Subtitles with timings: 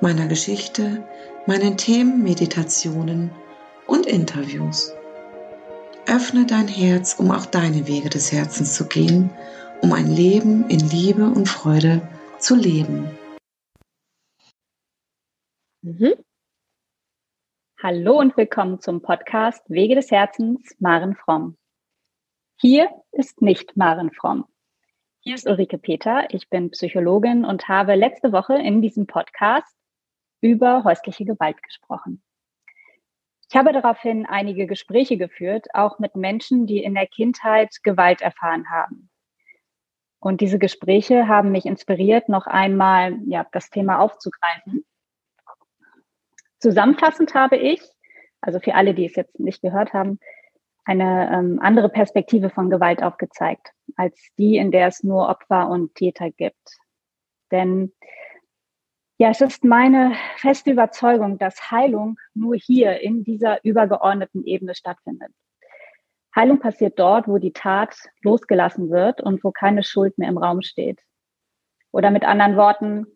[0.00, 1.06] meiner Geschichte,
[1.46, 3.30] meinen Themen, Meditationen
[3.86, 4.94] und Interviews.
[6.06, 9.30] Öffne dein Herz, um auch deine Wege des Herzens zu gehen,
[9.82, 12.06] um ein Leben in Liebe und Freude
[12.38, 13.10] zu leben.
[15.82, 16.14] Mhm.
[17.82, 21.56] Hallo und willkommen zum Podcast Wege des Herzens, Maren Fromm.
[22.60, 24.46] Hier ist nicht Maren Fromm.
[25.20, 26.26] Hier ist Ulrike Peter.
[26.30, 29.77] Ich bin Psychologin und habe letzte Woche in diesem Podcast
[30.40, 32.22] über häusliche Gewalt gesprochen.
[33.50, 38.68] Ich habe daraufhin einige Gespräche geführt, auch mit Menschen, die in der Kindheit Gewalt erfahren
[38.70, 39.08] haben.
[40.20, 44.84] Und diese Gespräche haben mich inspiriert, noch einmal ja, das Thema aufzugreifen.
[46.58, 47.80] Zusammenfassend habe ich,
[48.40, 50.18] also für alle, die es jetzt nicht gehört haben,
[50.84, 55.94] eine ähm, andere Perspektive von Gewalt aufgezeigt, als die, in der es nur Opfer und
[55.94, 56.78] Täter gibt.
[57.50, 57.92] Denn
[59.18, 65.32] ja, es ist meine feste Überzeugung, dass Heilung nur hier in dieser übergeordneten Ebene stattfindet.
[66.36, 70.62] Heilung passiert dort, wo die Tat losgelassen wird und wo keine Schuld mehr im Raum
[70.62, 71.00] steht.
[71.90, 73.06] Oder mit anderen Worten,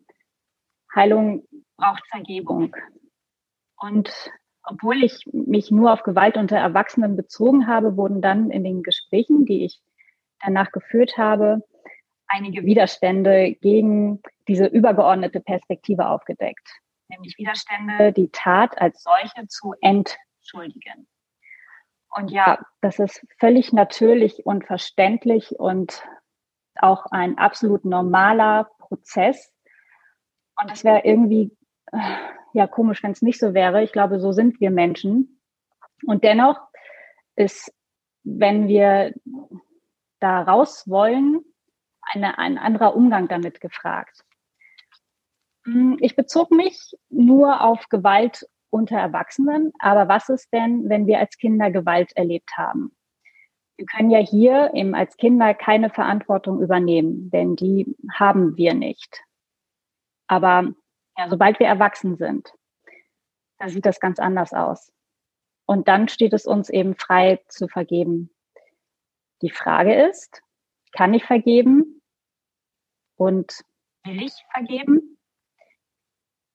[0.93, 2.75] Heilung braucht Vergebung.
[3.77, 4.11] Und
[4.63, 9.45] obwohl ich mich nur auf Gewalt unter Erwachsenen bezogen habe, wurden dann in den Gesprächen,
[9.45, 9.81] die ich
[10.41, 11.63] danach geführt habe,
[12.27, 16.67] einige Widerstände gegen diese übergeordnete Perspektive aufgedeckt,
[17.09, 21.07] nämlich Widerstände, die Tat als solche zu entschuldigen.
[22.15, 26.03] Und ja, das ist völlig natürlich und verständlich und
[26.75, 29.51] auch ein absolut normaler Prozess.
[30.61, 31.55] Und es wäre irgendwie
[31.91, 31.97] äh,
[32.53, 33.83] ja komisch, wenn es nicht so wäre.
[33.83, 35.41] Ich glaube, so sind wir Menschen.
[36.05, 36.59] Und dennoch
[37.35, 37.73] ist,
[38.23, 39.13] wenn wir
[40.19, 41.43] da raus wollen,
[42.13, 44.23] eine, ein anderer Umgang damit gefragt.
[45.65, 51.19] Hm, ich bezog mich nur auf Gewalt unter Erwachsenen, aber was ist denn, wenn wir
[51.19, 52.95] als Kinder Gewalt erlebt haben?
[53.77, 59.23] Wir können ja hier eben als Kinder keine Verantwortung übernehmen, denn die haben wir nicht.
[60.27, 60.73] Aber
[61.17, 62.53] ja, sobald wir erwachsen sind,
[63.59, 64.91] da sieht das ganz anders aus.
[65.65, 68.29] Und dann steht es uns eben frei zu vergeben.
[69.41, 70.41] Die Frage ist,
[70.91, 72.01] kann ich vergeben?
[73.15, 73.63] Und
[74.05, 75.17] will ich vergeben?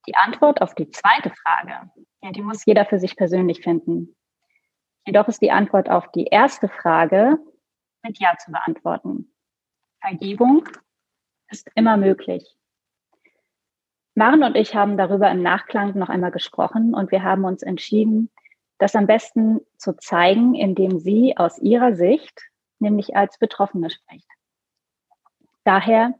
[0.07, 4.15] Die Antwort auf die zweite Frage, ja, die muss jeder für sich persönlich finden.
[5.05, 7.37] Jedoch ist die Antwort auf die erste Frage
[8.03, 9.33] mit Ja zu beantworten.
[10.01, 10.67] Vergebung
[11.49, 12.55] ist immer möglich.
[14.15, 18.29] Maren und ich haben darüber im Nachklang noch einmal gesprochen und wir haben uns entschieden,
[18.77, 22.41] das am besten zu zeigen, indem sie aus ihrer Sicht,
[22.79, 24.27] nämlich als Betroffene spricht.
[25.63, 26.13] Daher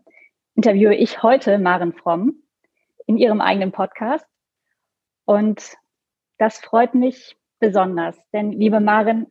[0.55, 2.43] interviewe ich heute Maren Fromm
[3.05, 4.25] in ihrem eigenen Podcast.
[5.25, 5.75] Und
[6.37, 9.27] das freut mich besonders, denn liebe Maren,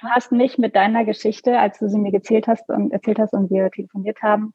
[0.00, 3.34] du hast mich mit deiner Geschichte, als du sie mir erzählt hast und erzählt hast
[3.34, 4.54] und wir telefoniert haben,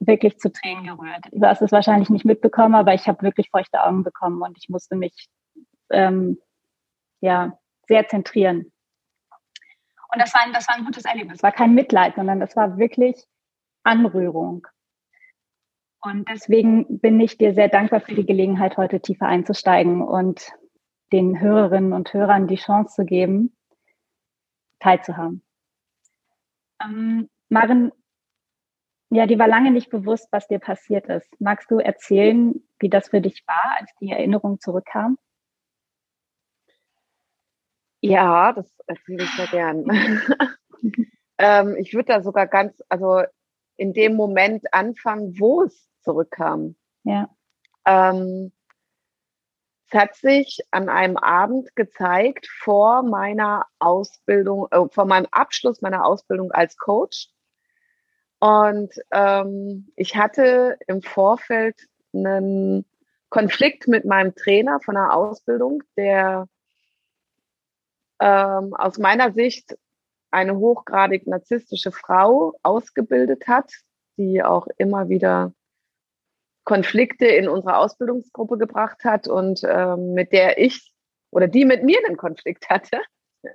[0.00, 1.24] wirklich zu Tränen gerührt.
[1.32, 4.68] Du hast es wahrscheinlich nicht mitbekommen, aber ich habe wirklich feuchte Augen bekommen und ich
[4.68, 5.28] musste mich
[5.90, 6.38] ähm,
[7.20, 8.72] ja sehr zentrieren.
[10.12, 11.38] Und das war, ein, das war ein gutes Erlebnis.
[11.38, 13.24] Es war kein Mitleid, sondern das war wirklich
[13.82, 14.66] Anrührung.
[16.00, 20.52] Und deswegen bin ich dir sehr dankbar für die Gelegenheit, heute tiefer einzusteigen und
[21.12, 23.56] den Hörerinnen und Hörern die Chance zu geben,
[24.78, 25.42] teilzuhaben.
[26.80, 27.90] Ähm, Maren,
[29.10, 31.28] ja, dir war lange nicht bewusst, was dir passiert ist.
[31.40, 35.18] Magst du erzählen, wie das für dich war, als die Erinnerung zurückkam?
[38.00, 39.84] Ja, das erzähle ich sehr gern.
[41.38, 43.22] ähm, ich würde da sogar ganz, also
[43.76, 46.76] in dem Moment anfangen, wo es zurückkam.
[47.04, 47.28] Ja.
[47.84, 48.52] Ähm,
[49.90, 56.04] es hat sich an einem Abend gezeigt vor meiner Ausbildung, äh, vor meinem Abschluss meiner
[56.04, 57.28] Ausbildung als Coach.
[58.38, 62.84] Und ähm, ich hatte im Vorfeld einen
[63.30, 66.46] Konflikt mit meinem Trainer von der Ausbildung, der
[68.20, 69.76] ähm, aus meiner Sicht
[70.30, 73.72] eine hochgradig narzisstische Frau ausgebildet hat,
[74.16, 75.52] die auch immer wieder
[76.68, 80.92] Konflikte in unsere Ausbildungsgruppe gebracht hat und ähm, mit der ich
[81.30, 83.00] oder die mit mir einen Konflikt hatte.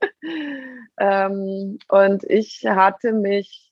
[0.99, 3.71] ähm, und ich hatte mich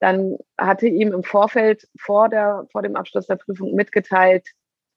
[0.00, 4.48] dann hatte ihm im Vorfeld vor, der, vor dem Abschluss der Prüfung mitgeteilt,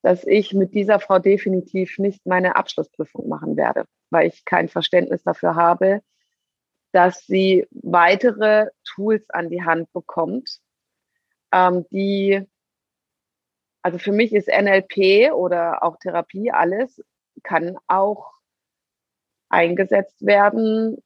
[0.02, 5.22] dass ich mit dieser Frau definitiv nicht meine Abschlussprüfung machen werde, weil ich kein Verständnis
[5.24, 6.02] dafür habe,
[6.94, 10.60] dass sie weitere Tools an die Hand bekommt,
[11.52, 12.48] ähm, die,
[13.86, 17.04] also für mich ist NLP oder auch Therapie alles,
[17.44, 18.34] kann auch
[19.48, 20.98] eingesetzt werden,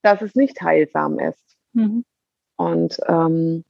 [0.00, 1.56] dass es nicht heilsam ist.
[1.72, 2.04] Mhm.
[2.54, 3.64] Und ähm,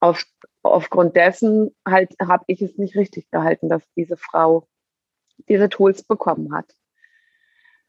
[0.00, 0.24] auf,
[0.62, 4.66] aufgrund dessen halt habe ich es nicht richtig gehalten, dass diese Frau
[5.50, 6.72] diese Tools bekommen hat.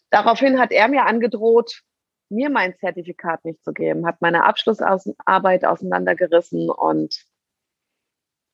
[0.10, 1.84] Daraufhin hat er mir angedroht,
[2.28, 7.29] mir mein Zertifikat nicht zu geben, hat meine Abschlussarbeit auseinandergerissen und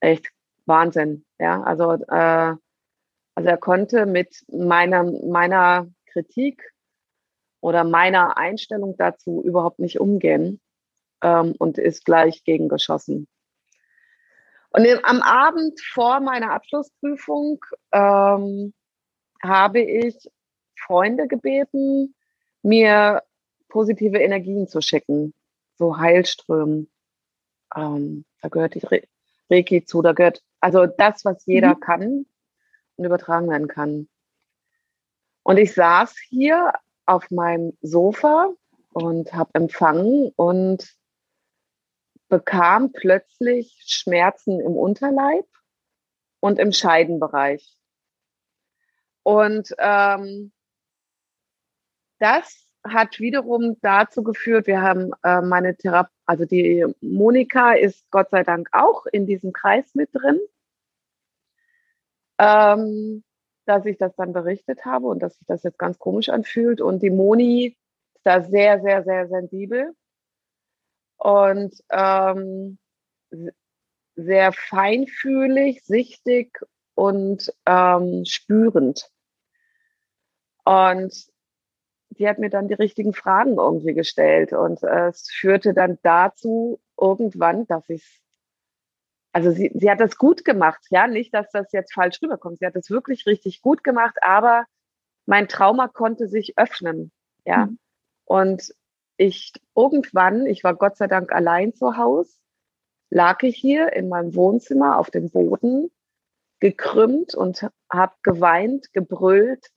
[0.06, 0.32] echt
[0.66, 1.26] Wahnsinn.
[1.40, 2.56] Ja, also, äh,
[3.36, 6.72] also er konnte mit meiner, meiner Kritik
[7.60, 10.62] oder meiner Einstellung dazu überhaupt nicht umgehen
[11.22, 13.28] ähm, und ist gleich gegengeschossen.
[14.70, 18.74] Und am Abend vor meiner Abschlussprüfung ähm,
[19.42, 20.16] habe ich
[20.78, 22.14] Freunde gebeten,
[22.62, 23.24] mir
[23.70, 25.34] positive Energien zu schicken,
[25.78, 26.90] so Heilströmen.
[27.76, 28.82] Ähm, da gehört die
[29.50, 31.80] Reiki zu, da gehört also das, was jeder mhm.
[31.80, 32.26] kann
[32.96, 34.10] und übertragen werden kann.
[35.44, 36.74] Und ich saß hier
[37.06, 38.50] auf meinem Sofa
[38.94, 40.96] und habe empfangen und
[42.30, 45.46] bekam plötzlich Schmerzen im Unterleib
[46.40, 47.78] und im Scheidenbereich.
[49.22, 50.52] Und ähm,
[52.20, 58.30] das hat wiederum dazu geführt, wir haben äh, meine Therapie, also die Monika ist Gott
[58.30, 60.40] sei Dank auch in diesem Kreis mit drin,
[62.40, 63.24] ähm,
[63.66, 66.82] dass ich das dann berichtet habe und dass sich das jetzt ganz komisch anfühlt.
[66.82, 67.76] Und die Moni
[68.16, 69.96] ist da sehr, sehr, sehr sensibel
[71.18, 72.78] und ähm,
[74.16, 76.60] sehr feinfühlig, sichtig
[76.94, 79.10] und ähm, spürend.
[80.64, 81.35] Und
[82.18, 86.80] die hat mir dann die richtigen Fragen irgendwie gestellt und äh, es führte dann dazu
[86.98, 88.22] irgendwann, dass ich
[89.36, 92.60] also sie, sie hat das gut gemacht, ja, nicht, dass das jetzt falsch rüberkommt.
[92.60, 94.66] Sie hat das wirklich richtig gut gemacht, aber
[95.26, 97.12] mein Trauma konnte sich öffnen,
[97.44, 97.66] ja.
[97.66, 97.80] Mhm.
[98.24, 98.74] Und
[99.18, 102.38] ich irgendwann, ich war Gott sei Dank allein zu Hause,
[103.10, 105.92] lag ich hier in meinem Wohnzimmer auf dem Boden,
[106.62, 109.68] gekrümmt und habe geweint, gebrüllt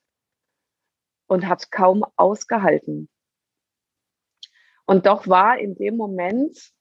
[1.29, 3.09] und habe es kaum ausgehalten.
[4.87, 6.73] Und doch war in dem Moment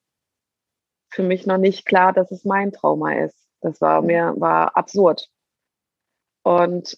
[1.09, 3.47] für mich noch nicht klar, dass es mein Trauma ist.
[3.61, 5.29] Das war mir war absurd.
[6.43, 6.97] Und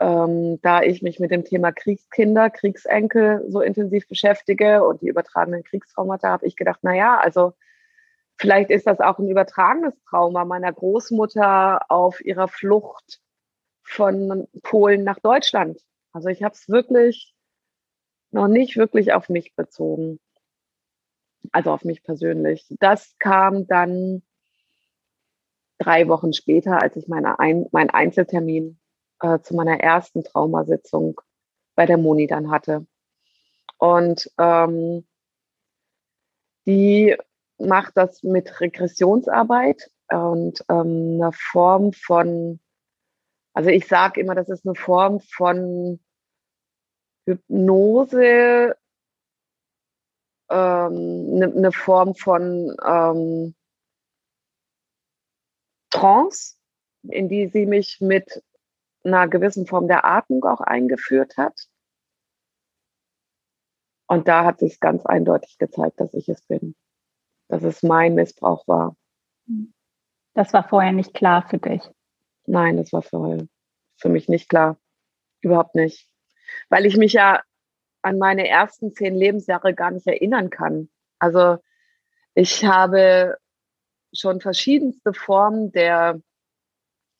[0.00, 5.62] ähm, da ich mich mit dem Thema Kriegskinder, Kriegsenkel so intensiv beschäftige und die übertragenen
[5.62, 7.54] Kriegstraumata, habe ich gedacht, na ja, also
[8.36, 13.20] vielleicht ist das auch ein übertragenes Trauma meiner Großmutter auf ihrer Flucht
[13.82, 15.80] von Polen nach Deutschland.
[16.14, 17.34] Also ich habe es wirklich
[18.30, 20.20] noch nicht wirklich auf mich bezogen.
[21.52, 22.66] Also auf mich persönlich.
[22.80, 24.22] Das kam dann
[25.78, 28.78] drei Wochen später, als ich meine Ein meinen Einzeltermin
[29.20, 31.20] äh, zu meiner ersten Traumasitzung
[31.74, 32.86] bei der Moni dann hatte.
[33.78, 35.06] Und ähm,
[36.66, 37.16] die
[37.58, 42.60] macht das mit Regressionsarbeit und ähm, einer Form von,
[43.52, 46.00] also ich sage immer, das ist eine Form von
[47.26, 48.76] Hypnose,
[50.50, 53.54] ähm, eine, eine Form von ähm,
[55.90, 56.56] Trance,
[57.02, 58.42] in die sie mich mit
[59.04, 61.68] einer gewissen Form der Atmung auch eingeführt hat.
[64.06, 66.74] Und da hat sich ganz eindeutig gezeigt, dass ich es bin,
[67.48, 68.96] dass es mein Missbrauch war.
[70.34, 71.82] Das war vorher nicht klar für dich.
[72.46, 73.46] Nein, das war vorher
[73.96, 74.78] für mich nicht klar.
[75.40, 76.08] Überhaupt nicht.
[76.74, 77.40] Weil ich mich ja
[78.02, 80.88] an meine ersten zehn Lebensjahre gar nicht erinnern kann.
[81.20, 81.58] Also
[82.34, 83.38] ich habe
[84.12, 86.20] schon verschiedenste Formen der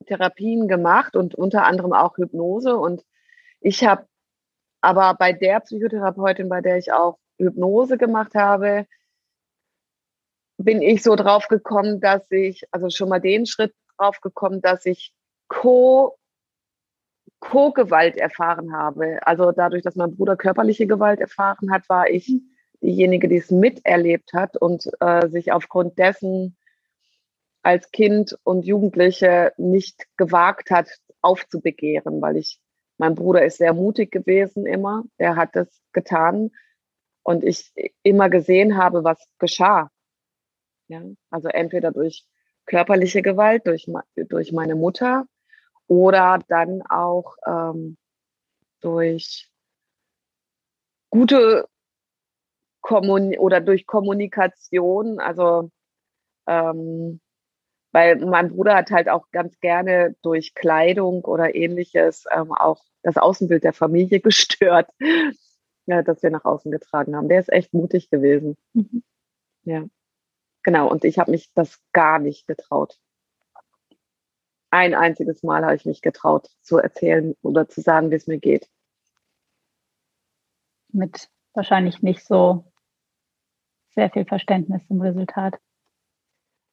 [0.07, 2.77] Therapien gemacht und unter anderem auch Hypnose.
[2.77, 3.05] Und
[3.61, 4.09] ich habe
[4.81, 8.89] aber bei der Psychotherapeutin, bei der ich auch Hypnose gemacht habe,
[10.57, 14.85] bin ich so drauf gekommen, dass ich, also schon mal den Schritt drauf gekommen, dass
[14.85, 15.15] ich
[15.47, 16.19] Co
[17.45, 19.19] Co-Gewalt erfahren habe.
[19.27, 22.41] Also dadurch, dass mein Bruder körperliche Gewalt erfahren hat, war ich
[22.83, 26.57] diejenige, die es miterlebt hat und äh, sich aufgrund dessen
[27.63, 30.89] als Kind und Jugendliche nicht gewagt hat,
[31.23, 32.61] aufzubegehren, weil ich,
[32.99, 36.51] mein Bruder ist sehr mutig gewesen immer, der hat das getan
[37.23, 37.73] und ich
[38.03, 39.91] immer gesehen habe, was geschah.
[40.89, 42.27] Ja, also entweder durch
[42.67, 45.27] körperliche Gewalt, durch, durch meine Mutter
[45.87, 47.97] oder dann auch ähm,
[48.81, 49.51] durch
[51.11, 51.69] gute
[52.81, 55.71] Kommun oder durch Kommunikation, also
[56.47, 57.21] ähm,
[57.93, 63.17] weil mein Bruder hat halt auch ganz gerne durch Kleidung oder ähnliches ähm, auch das
[63.17, 64.91] Außenbild der Familie gestört,
[65.87, 67.29] ja, das wir nach außen getragen haben.
[67.29, 68.57] Der ist echt mutig gewesen.
[68.73, 69.05] Mhm.
[69.63, 69.85] Ja,
[70.63, 70.91] genau.
[70.91, 72.99] Und ich habe mich das gar nicht getraut.
[74.75, 78.39] Ein einziges Mal habe ich mich getraut zu erzählen oder zu sagen, wie es mir
[78.39, 78.69] geht.
[80.89, 82.65] Mit wahrscheinlich nicht so
[83.91, 85.61] sehr viel Verständnis im Resultat.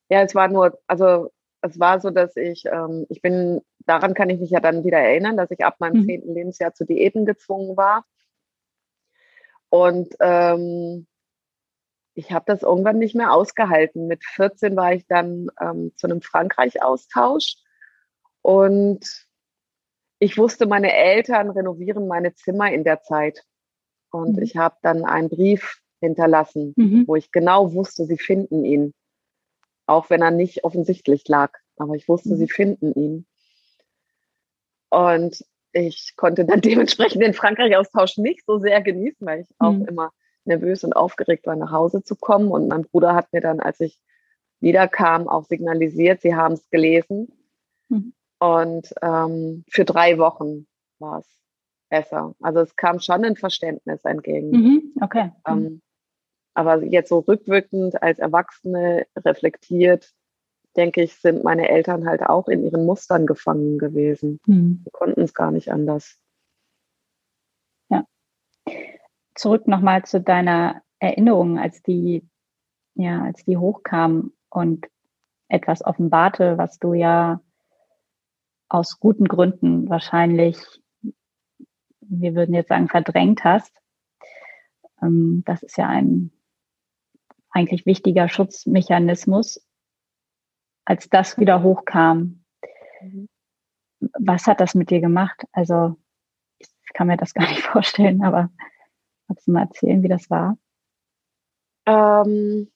[0.10, 1.31] Ja, es war nur, also
[1.62, 4.98] es war so, dass ich, ähm, ich bin, daran kann ich mich ja dann wieder
[4.98, 6.05] erinnern, dass ich ab meinem mhm.
[6.08, 8.03] zehnten Lebensjahr zu Diäten gezwungen war.
[9.70, 11.05] Und ähm,
[12.15, 14.08] ich habe das irgendwann nicht mehr ausgehalten.
[14.08, 17.61] Mit 14 war ich dann ähm, zu einem Frankreich-Austausch
[18.41, 19.27] und
[20.19, 23.43] ich wusste, meine Eltern renovieren meine Zimmer in der Zeit.
[24.12, 24.43] Und mhm.
[24.43, 27.07] ich habe dann einen Brief hinterlassen, mhm.
[27.07, 28.93] wo ich genau wusste, sie finden ihn
[29.91, 31.51] auch wenn er nicht offensichtlich lag.
[31.77, 32.38] Aber ich wusste, mhm.
[32.38, 33.25] sie finden ihn.
[34.89, 39.55] Und ich konnte dann dementsprechend den Frankreich-Austausch nicht so sehr genießen, weil ich mhm.
[39.60, 40.12] auch immer
[40.45, 42.50] nervös und aufgeregt war, nach Hause zu kommen.
[42.50, 44.00] Und mein Bruder hat mir dann, als ich
[44.60, 47.31] wiederkam, auch signalisiert, sie haben es gelesen.
[47.89, 48.13] Mhm.
[48.41, 50.65] Und ähm, für drei Wochen
[50.98, 51.27] war es
[51.91, 52.33] besser.
[52.41, 54.50] Also es kam schon ein Verständnis entgegen.
[54.50, 54.93] Mhm.
[55.00, 55.31] Okay.
[55.48, 55.81] Ähm, mhm.
[56.55, 60.12] Aber jetzt so rückwirkend als Erwachsene reflektiert,
[60.75, 64.39] denke ich, sind meine Eltern halt auch in ihren Mustern gefangen gewesen.
[64.48, 64.81] Mhm.
[64.86, 66.17] Wir konnten es gar nicht anders.
[67.89, 68.07] Ja.
[69.36, 72.27] Zurück nochmal zu deiner Erinnerung, als die,
[72.95, 74.88] ja, als die hochkam und
[75.48, 77.39] etwas offenbarte, was du ja
[78.72, 80.58] aus guten Gründen wahrscheinlich,
[82.00, 83.75] wir würden jetzt sagen, verdrängt hast.
[85.01, 86.32] Ähm, das ist ja ein
[87.50, 89.68] eigentlich wichtiger Schutzmechanismus,
[90.86, 92.46] als das wieder hochkam.
[93.01, 93.28] Mhm.
[94.18, 95.44] Was hat das mit dir gemacht?
[95.51, 95.98] Also
[96.60, 98.50] ich kann mir das gar nicht vorstellen, aber
[99.28, 100.58] kannst du mal erzählen, wie das war?
[101.86, 102.72] Ähm,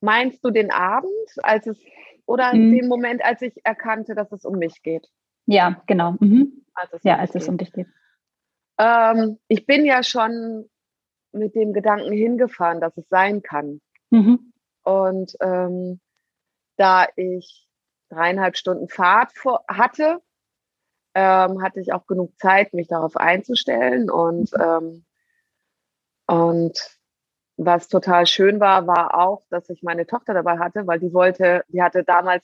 [0.00, 1.10] meinst du den Abend,
[1.42, 1.82] als es
[2.30, 2.70] oder mhm.
[2.70, 5.08] den Moment, als ich erkannte, dass es um mich geht?
[5.46, 6.14] Ja, genau.
[6.20, 6.64] Mhm.
[6.74, 7.88] Als ja, als es um dich geht.
[8.78, 10.70] Ähm, ich bin ja schon
[11.32, 13.80] mit dem Gedanken hingefahren, dass es sein kann.
[14.10, 14.52] Mhm.
[14.84, 16.00] Und ähm,
[16.76, 17.68] da ich
[18.10, 20.20] dreieinhalb Stunden Fahrt vor, hatte,
[21.14, 24.08] ähm, hatte ich auch genug Zeit, mich darauf einzustellen.
[24.08, 24.62] Und, mhm.
[24.62, 25.04] ähm,
[26.28, 26.99] und
[27.66, 31.62] was total schön war, war auch, dass ich meine Tochter dabei hatte, weil die wollte,
[31.68, 32.42] die hatte damals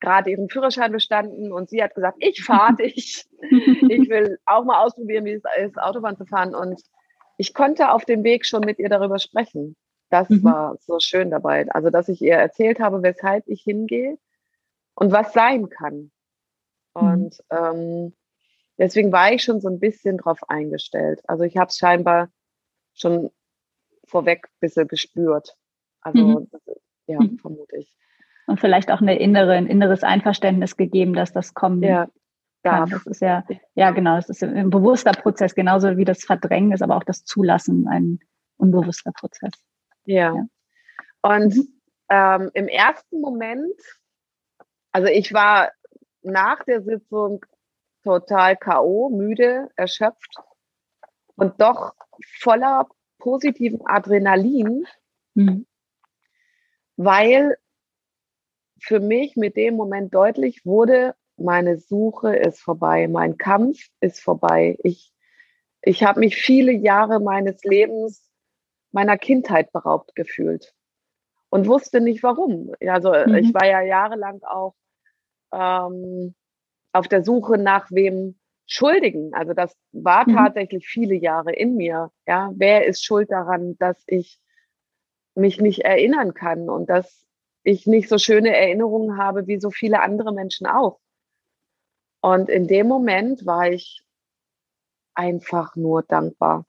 [0.00, 3.26] gerade ihren Führerschein bestanden und sie hat gesagt, ich fahre dich.
[3.42, 6.54] ich will auch mal ausprobieren, wie es ist, Autobahn zu fahren.
[6.54, 6.80] Und
[7.36, 9.76] ich konnte auf dem Weg schon mit ihr darüber sprechen.
[10.08, 10.42] Das mhm.
[10.42, 11.70] war so schön dabei.
[11.70, 14.18] Also, dass ich ihr erzählt habe, weshalb ich hingehe
[14.94, 16.10] und was sein kann.
[16.94, 17.02] Mhm.
[17.02, 18.14] Und ähm,
[18.78, 21.20] deswegen war ich schon so ein bisschen drauf eingestellt.
[21.24, 22.30] Also ich habe es scheinbar
[22.94, 23.30] schon
[24.10, 25.56] vorweg ein bisschen gespürt.
[26.00, 26.50] Also mhm.
[27.06, 27.38] ja, mhm.
[27.38, 27.94] vermute ich.
[28.46, 32.08] Und vielleicht auch eine innere, ein inneres Einverständnis gegeben, dass das kommen ja
[32.62, 32.90] kann.
[32.90, 36.82] Das ist ja, ja genau, das ist ein bewusster Prozess, genauso wie das Verdrängen ist,
[36.82, 38.20] aber auch das Zulassen ein
[38.56, 39.52] unbewusster Prozess.
[40.04, 40.34] Ja.
[40.34, 40.46] ja.
[41.22, 41.80] Und mhm.
[42.10, 43.80] ähm, im ersten Moment,
[44.92, 45.70] also ich war
[46.22, 47.44] nach der Sitzung
[48.02, 50.34] total K.O., müde, erschöpft
[51.36, 51.94] und doch
[52.40, 52.86] voller
[53.20, 54.86] positiven Adrenalin,
[55.34, 55.66] mhm.
[56.96, 57.56] weil
[58.80, 64.76] für mich mit dem Moment deutlich wurde, meine Suche ist vorbei, mein Kampf ist vorbei.
[64.82, 65.12] Ich,
[65.82, 68.28] ich habe mich viele Jahre meines Lebens,
[68.90, 70.74] meiner Kindheit beraubt gefühlt
[71.50, 72.74] und wusste nicht warum.
[72.86, 73.34] Also mhm.
[73.36, 74.74] ich war ja jahrelang auch
[75.52, 76.34] ähm,
[76.92, 78.39] auf der Suche nach wem
[78.72, 79.34] Schuldigen.
[79.34, 80.36] Also das war mhm.
[80.36, 82.12] tatsächlich viele Jahre in mir.
[82.26, 84.40] Ja, wer ist schuld daran, dass ich
[85.34, 87.26] mich nicht erinnern kann und dass
[87.64, 91.00] ich nicht so schöne Erinnerungen habe wie so viele andere Menschen auch.
[92.22, 94.04] Und in dem Moment war ich
[95.14, 96.64] einfach nur dankbar.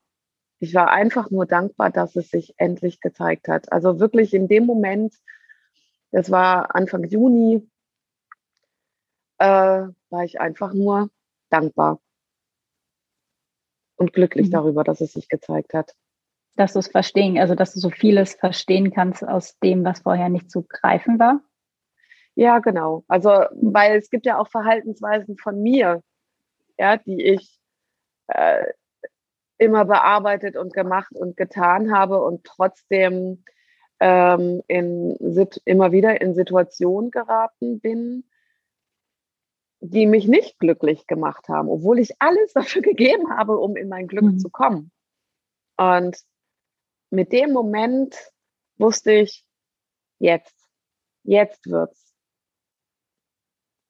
[0.59, 3.71] ich war einfach nur dankbar, dass es sich endlich gezeigt hat.
[3.71, 5.15] Also wirklich in dem Moment,
[6.11, 7.67] das war Anfang Juni,
[9.37, 9.45] äh,
[10.09, 11.09] war ich einfach nur
[11.51, 11.99] dankbar
[13.97, 14.51] und glücklich mhm.
[14.51, 15.95] darüber, dass es sich gezeigt hat.
[16.55, 20.29] Dass du es verstehen, also dass du so vieles verstehen kannst aus dem, was vorher
[20.29, 21.41] nicht zu greifen war?
[22.35, 23.03] Ja, genau.
[23.07, 26.01] Also, weil es gibt ja auch Verhaltensweisen von mir,
[26.77, 27.59] ja, die ich
[28.27, 28.65] äh,
[29.57, 33.43] immer bearbeitet und gemacht und getan habe und trotzdem
[33.99, 35.15] ähm, in,
[35.65, 38.23] immer wieder in Situationen geraten bin,
[39.81, 44.07] die mich nicht glücklich gemacht haben, obwohl ich alles dafür gegeben habe, um in mein
[44.07, 44.39] Glück mhm.
[44.39, 44.91] zu kommen.
[45.77, 46.17] Und
[47.09, 48.15] mit dem Moment
[48.77, 49.45] wusste ich,
[50.19, 50.55] jetzt,
[51.23, 52.13] jetzt wird's.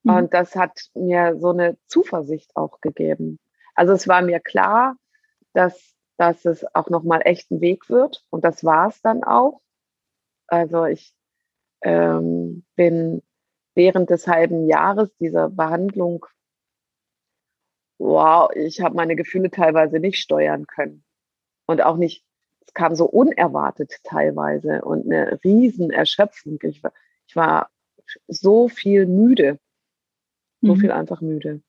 [0.02, 0.14] Mhm.
[0.14, 3.38] Und das hat mir so eine Zuversicht auch gegeben.
[3.74, 4.96] Also es war mir klar,
[5.52, 8.24] dass, dass es auch nochmal echt ein Weg wird.
[8.30, 9.60] Und das war es dann auch.
[10.46, 11.14] Also ich
[11.82, 13.22] ähm, bin
[13.74, 16.26] während des halben Jahres dieser Behandlung,
[17.98, 21.04] wow, ich habe meine Gefühle teilweise nicht steuern können.
[21.66, 22.24] Und auch nicht,
[22.66, 26.58] es kam so unerwartet teilweise und eine riesen Erschöpfung.
[26.62, 26.92] Ich war,
[27.26, 27.70] ich war
[28.26, 29.58] so viel müde,
[30.60, 30.80] so mhm.
[30.80, 31.62] viel einfach müde.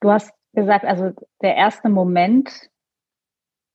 [0.00, 1.12] Du hast gesagt, also
[1.42, 2.70] der erste Moment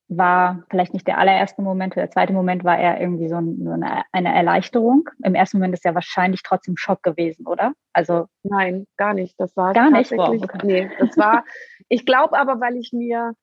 [0.08, 4.36] war vielleicht nicht der allererste Moment, der zweite Moment war eher irgendwie so, eine, eine,
[4.36, 5.10] Erleichterung.
[5.24, 7.74] Im ersten Moment ist ja wahrscheinlich trotzdem Schock gewesen, oder?
[7.92, 9.34] Also nein, gar nicht.
[9.40, 10.12] Das war gar nicht.
[10.12, 10.60] Wow, okay.
[10.64, 11.44] Nee, das war.
[11.90, 13.34] ich glaube aber, weil ich mir,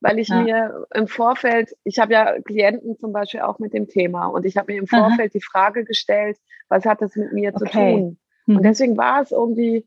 [0.00, 0.42] weil ich ja.
[0.42, 4.56] mir im Vorfeld, ich habe ja Klienten zum Beispiel auch mit dem Thema und ich
[4.56, 5.38] habe mir im Vorfeld Aha.
[5.38, 6.36] die Frage gestellt,
[6.68, 7.58] was hat das mit mir okay.
[7.58, 8.18] zu tun?
[8.48, 8.62] Und mhm.
[8.62, 9.86] deswegen war es irgendwie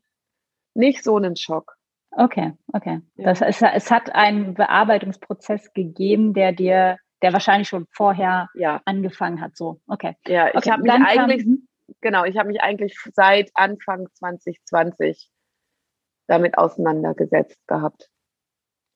[0.74, 1.76] nicht so ein Schock.
[2.12, 3.00] Okay, okay.
[3.16, 3.24] Ja.
[3.24, 8.82] Das, es, es hat einen Bearbeitungsprozess gegeben, der dir, der wahrscheinlich schon vorher ja.
[8.84, 9.56] angefangen hat.
[9.56, 10.16] So, okay.
[10.26, 10.70] Ja, ich okay.
[10.72, 11.68] habe mich eigentlich, kam,
[12.00, 15.30] genau, ich habe mich eigentlich seit Anfang 2020
[16.26, 18.10] damit auseinandergesetzt gehabt,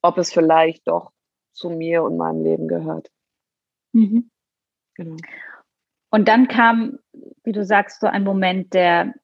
[0.02, 1.12] ob es vielleicht doch
[1.52, 3.10] zu mir und meinem Leben gehört.
[3.92, 4.30] Mhm.
[4.94, 5.16] Genau.
[6.10, 6.98] Und dann kam,
[7.44, 9.14] wie du sagst, so ein Moment der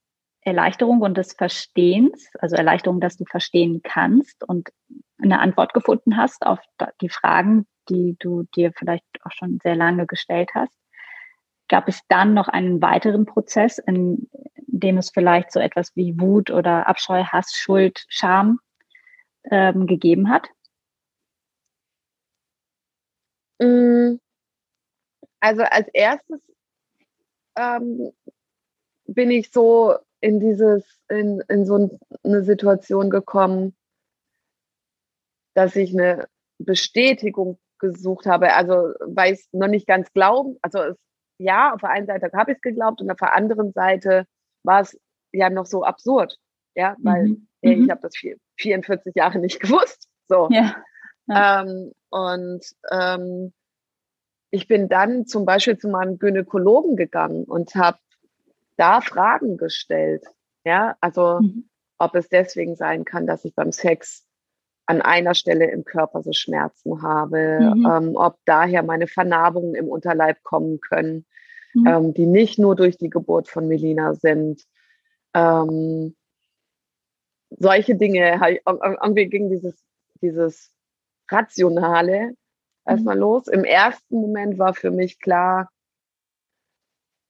[0.42, 4.70] Erleichterung und des Verstehens, also Erleichterung, dass du verstehen kannst und
[5.18, 6.58] eine Antwort gefunden hast auf
[7.00, 10.76] die Fragen, die du dir vielleicht auch schon sehr lange gestellt hast.
[11.68, 14.28] Gab es dann noch einen weiteren Prozess, in
[14.66, 18.58] dem es vielleicht so etwas wie Wut oder Abscheu, Hass, Schuld, Scham
[19.44, 20.48] ähm, gegeben hat?
[23.60, 24.16] Mm,
[25.38, 26.40] also als erstes
[27.56, 28.12] ähm,
[29.06, 33.76] bin ich so in dieses, in, in so eine Situation gekommen,
[35.54, 38.54] dass ich eine Bestätigung gesucht habe.
[38.54, 40.96] Also, weil ich es noch nicht ganz glauben, also es,
[41.38, 44.26] ja, auf der einen Seite habe ich es geglaubt und auf der anderen Seite
[44.62, 44.98] war es
[45.32, 46.38] ja noch so absurd.
[46.74, 47.48] Ja, weil mhm.
[47.60, 47.90] ey, ich mhm.
[47.90, 48.14] habe das
[48.58, 50.08] 44 Jahre nicht gewusst.
[50.28, 50.48] So.
[50.52, 50.76] Ja.
[51.26, 51.62] ja.
[51.62, 53.52] Ähm, und ähm,
[54.52, 57.98] ich bin dann zum Beispiel zu meinem Gynäkologen gegangen und habe
[58.76, 60.24] da Fragen gestellt.
[60.64, 61.68] Ja, also mhm.
[61.98, 64.24] ob es deswegen sein kann, dass ich beim Sex
[64.86, 67.86] an einer Stelle im Körper so Schmerzen habe, mhm.
[67.86, 71.24] ähm, ob daher meine Vernarbungen im Unterleib kommen können,
[71.74, 71.86] mhm.
[71.86, 74.62] ähm, die nicht nur durch die Geburt von Melina sind.
[75.34, 76.16] Ähm,
[77.50, 79.82] solche Dinge, irgendwie ging dieses,
[80.20, 80.70] dieses
[81.30, 82.34] Rationale
[82.84, 83.20] erstmal mhm.
[83.20, 83.48] los.
[83.48, 85.70] Im ersten Moment war für mich klar,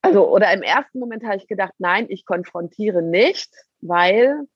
[0.03, 4.47] also, oder im ersten Moment habe ich gedacht, nein, ich konfrontiere nicht, weil,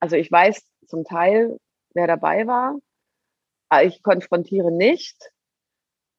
[0.00, 1.58] also ich weiß zum Teil,
[1.94, 2.76] wer dabei war,
[3.68, 5.32] aber ich konfrontiere nicht,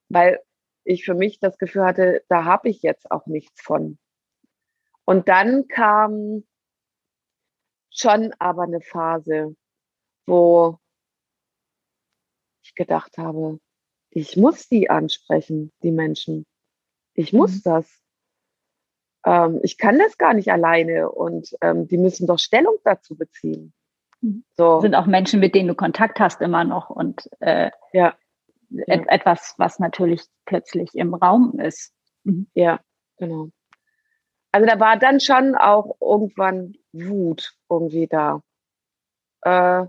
[0.08, 0.41] weil
[0.86, 4.00] ich für mich das Gefühl hatte, da habe ich jetzt auch nichts von.
[5.06, 6.46] Und dann kam
[7.94, 9.56] schon aber eine Phase,
[10.26, 10.80] wo
[12.63, 13.60] ich gedacht habe,
[14.10, 16.46] ich muss die ansprechen, die Menschen.
[17.13, 17.62] Ich muss mhm.
[17.63, 18.01] das
[19.26, 23.74] ähm, ich kann das gar nicht alleine und ähm, die müssen doch Stellung dazu beziehen.
[24.22, 24.44] Mhm.
[24.58, 24.82] So.
[24.82, 28.16] Sind auch Menschen, mit denen du Kontakt hast immer noch und äh, ja.
[28.88, 31.94] Et etwas, was natürlich plötzlich im Raum ist.
[32.24, 32.48] Mhm.
[32.54, 32.80] Ja,
[33.18, 33.50] genau.
[34.54, 38.42] Also da war dann schon auch irgendwann Wut irgendwie da.
[39.42, 39.88] Äh,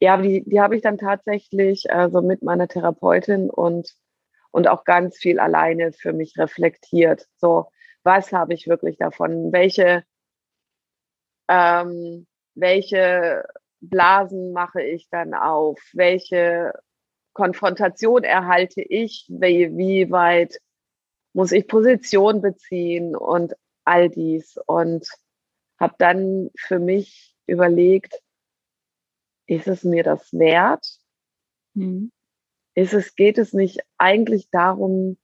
[0.00, 3.94] ja, die, die habe ich dann tatsächlich also mit meiner Therapeutin und
[4.50, 7.26] und auch ganz viel alleine für mich reflektiert.
[7.36, 7.70] So,
[8.02, 9.52] was habe ich wirklich davon?
[9.52, 10.04] Welche,
[11.48, 13.44] ähm, welche
[13.80, 15.78] Blasen mache ich dann auf?
[15.92, 16.72] Welche
[17.32, 19.26] Konfrontation erhalte ich?
[19.28, 20.60] Wie, wie weit
[21.32, 24.58] muss ich Position beziehen und all dies?
[24.66, 25.08] Und
[25.78, 28.20] habe dann für mich überlegt,
[29.46, 30.84] ist es mir das wert?
[31.74, 32.10] Mhm.
[32.78, 35.18] Ist es, geht es nicht eigentlich darum,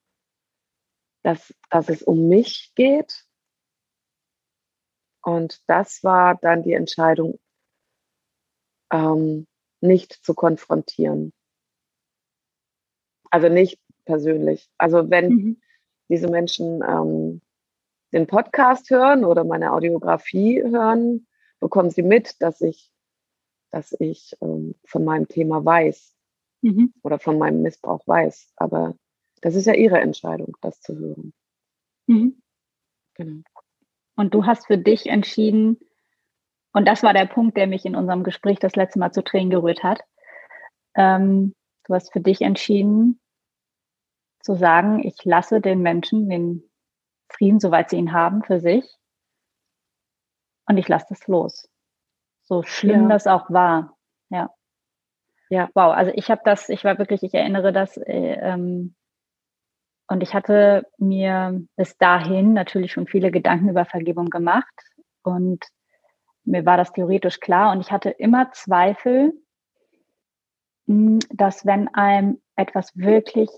[1.22, 3.28] dass, dass es um mich geht?
[5.22, 7.38] Und das war dann die Entscheidung,
[8.92, 9.46] ähm,
[9.80, 11.32] nicht zu konfrontieren.
[13.30, 14.68] Also nicht persönlich.
[14.76, 15.62] Also wenn mhm.
[16.08, 17.40] diese Menschen ähm,
[18.12, 21.28] den Podcast hören oder meine Audiografie hören,
[21.60, 22.90] bekommen sie mit, dass ich,
[23.70, 26.13] dass ich ähm, von meinem Thema weiß
[26.64, 26.92] mhm.
[27.02, 28.52] oder von meinem Missbrauch weiß.
[28.56, 28.94] Aber
[29.42, 31.32] das ist ja ihre Entscheidung, das zu hören.
[32.06, 32.42] Mhm.
[33.14, 33.42] Genau.
[34.16, 35.78] Und du hast für dich entschieden,
[36.72, 39.50] und das war der Punkt, der mich in unserem Gespräch das letzte Mal zu Tränen
[39.50, 40.00] gerührt hat.
[40.96, 43.20] Ähm, du hast für dich entschieden,
[44.40, 46.68] zu sagen, ich lasse den Menschen den
[47.28, 48.84] Frieden, soweit sie ihn haben, für sich.
[50.66, 51.68] Und ich lasse das los.
[52.42, 53.08] So schlimm ja.
[53.08, 53.96] das auch war.
[54.30, 54.50] Ja.
[55.50, 55.68] Ja.
[55.74, 55.92] Wow.
[55.94, 58.94] Also ich habe das, ich war wirklich, ich erinnere das, äh, ähm,
[60.06, 64.74] und ich hatte mir bis dahin natürlich schon viele Gedanken über Vergebung gemacht.
[65.22, 65.64] Und
[66.44, 69.32] mir war das theoretisch klar und ich hatte immer Zweifel,
[70.86, 73.48] hm, dass wenn einem etwas wirklich,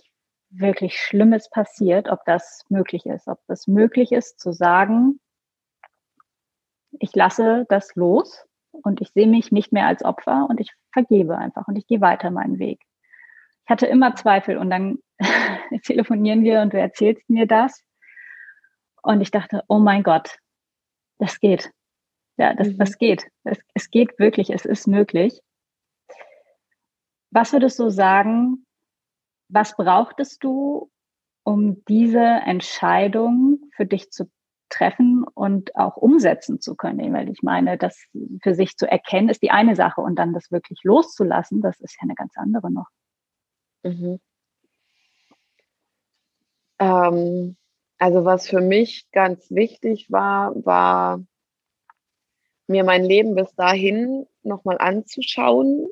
[0.51, 5.18] wirklich Schlimmes passiert, ob das möglich ist, ob das möglich ist zu sagen,
[7.01, 8.46] ich lasse das los
[8.83, 12.01] und ich sehe mich nicht mehr als Opfer und ich vergebe einfach und ich gehe
[12.01, 12.81] weiter meinen Weg.
[13.65, 14.99] Ich hatte immer Zweifel und dann
[15.85, 17.83] telefonieren wir und du erzählst mir das.
[19.03, 20.39] Und ich dachte, oh mein Gott,
[21.19, 21.71] das geht.
[22.37, 22.79] Ja, das, mhm.
[22.79, 23.27] das geht.
[23.45, 25.41] Es, es geht wirklich, es ist möglich.
[27.31, 28.67] Was würdest du sagen,
[29.49, 30.91] was brauchtest du,
[31.45, 34.31] um diese Entscheidung für dich zu
[34.68, 37.12] treffen und auch umsetzen zu können?
[37.12, 37.98] Weil ich meine, das
[38.42, 41.94] für sich zu erkennen, ist die eine Sache und dann das wirklich loszulassen, das ist
[41.94, 42.88] ja eine ganz andere noch.
[43.83, 44.20] Mhm.
[46.79, 47.57] Ähm,
[47.98, 51.24] also was für mich ganz wichtig war, war
[52.66, 55.88] mir mein Leben bis dahin nochmal anzuschauen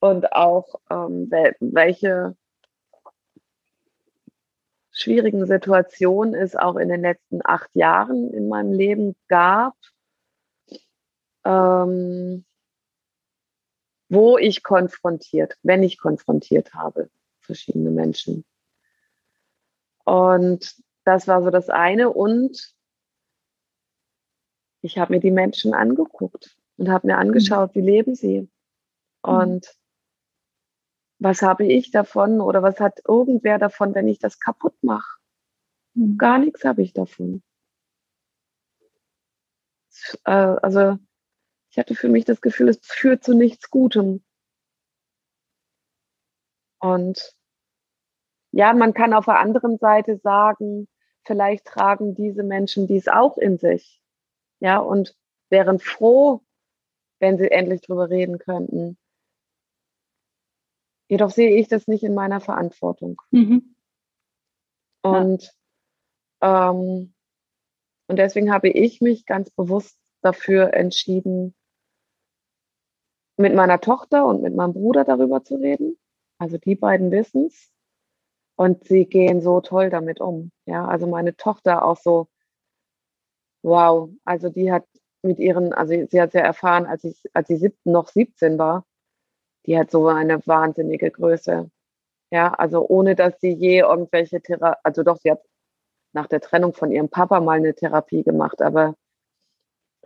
[0.00, 2.36] und auch ähm, welche
[4.96, 9.74] schwierigen Situationen es auch in den letzten acht Jahren in meinem Leben gab,
[11.44, 12.46] ähm,
[14.08, 18.46] wo ich konfrontiert, wenn ich konfrontiert habe, verschiedene Menschen.
[20.04, 22.10] Und das war so das eine.
[22.10, 22.74] Und
[24.80, 28.40] ich habe mir die Menschen angeguckt und habe mir angeschaut, wie leben sie.
[28.40, 28.48] Mhm.
[29.20, 29.76] Und
[31.18, 35.18] was habe ich davon oder was hat irgendwer davon, wenn ich das kaputt mache?
[35.94, 36.18] Mhm.
[36.18, 37.42] Gar nichts habe ich davon.
[40.24, 40.98] Äh, also
[41.70, 44.22] ich hatte für mich das Gefühl, es führt zu nichts Gutem.
[46.78, 47.34] Und
[48.52, 50.88] ja, man kann auf der anderen Seite sagen,
[51.24, 54.00] vielleicht tragen diese Menschen dies auch in sich.
[54.60, 55.14] Ja, und
[55.50, 56.42] wären froh,
[57.18, 58.98] wenn sie endlich drüber reden könnten.
[61.08, 63.20] Jedoch sehe ich das nicht in meiner Verantwortung.
[63.30, 63.76] Mhm.
[65.02, 65.54] Und,
[66.42, 66.70] ja.
[66.70, 67.14] ähm,
[68.08, 71.54] und deswegen habe ich mich ganz bewusst dafür entschieden,
[73.36, 75.98] mit meiner Tochter und mit meinem Bruder darüber zu reden.
[76.38, 77.70] Also die beiden wissen es.
[78.56, 80.50] Und sie gehen so toll damit um.
[80.64, 82.28] Ja, also meine Tochter auch so,
[83.62, 84.86] wow, also die hat
[85.22, 88.86] mit ihren, also sie hat ja erfahren, als ich, als sie sieb, noch 17 war,
[89.66, 91.70] die hat so eine wahnsinnige Größe.
[92.30, 95.42] Ja, also ohne dass sie je irgendwelche Therapie, also doch, sie hat
[96.12, 98.96] nach der Trennung von ihrem Papa mal eine Therapie gemacht, aber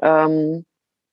[0.03, 0.67] ähm,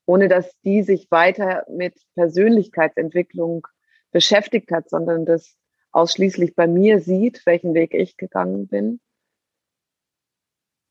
[0.05, 3.67] ohne dass die sich weiter mit Persönlichkeitsentwicklung
[4.11, 5.55] beschäftigt hat, sondern das
[5.91, 8.99] ausschließlich bei mir sieht, welchen Weg ich gegangen bin.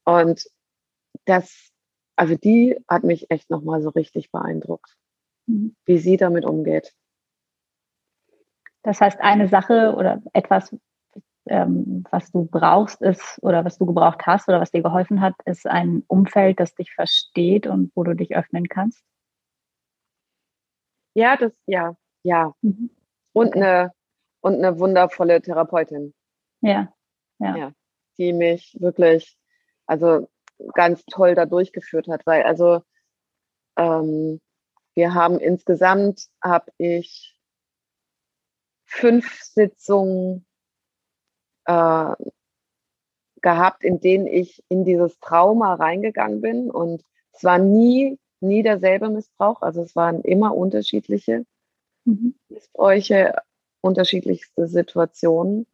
[0.04, 0.48] Und
[1.24, 1.70] das,
[2.14, 4.96] also die hat mich echt nochmal so richtig beeindruckt,
[5.46, 5.74] mhm.
[5.84, 6.94] wie sie damit umgeht.
[8.86, 10.72] Das heißt, eine Sache oder etwas,
[11.46, 15.34] ähm, was du brauchst, ist oder was du gebraucht hast oder was dir geholfen hat,
[15.44, 19.02] ist ein Umfeld, das dich versteht und wo du dich öffnen kannst.
[21.14, 22.54] Ja, das, ja, ja.
[22.62, 22.90] Mhm.
[23.32, 23.60] Und okay.
[23.60, 23.92] eine
[24.40, 26.14] und eine wundervolle Therapeutin.
[26.60, 26.92] Ja,
[27.40, 27.56] ja.
[27.56, 27.72] ja
[28.18, 29.36] die mich wirklich,
[29.86, 30.28] also
[30.74, 32.82] ganz toll da durchgeführt hat, weil also
[33.76, 34.40] ähm,
[34.94, 37.35] wir haben insgesamt, habe ich
[38.96, 40.46] fünf Sitzungen
[41.66, 42.14] äh,
[43.42, 46.70] gehabt, in denen ich in dieses Trauma reingegangen bin.
[46.70, 49.62] Und es war nie, nie derselbe Missbrauch.
[49.62, 51.44] Also es waren immer unterschiedliche
[52.04, 52.34] mhm.
[52.48, 53.34] Missbräuche,
[53.82, 55.66] unterschiedlichste Situationen.